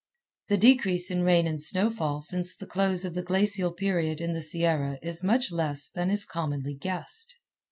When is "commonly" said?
6.25-6.73